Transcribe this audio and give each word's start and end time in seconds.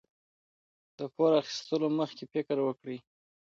د 0.97 0.99
پور 1.15 1.31
اخیستلو 1.41 1.87
مخکې 1.99 2.23
فکر 2.33 2.57
وکړئ. 2.63 2.97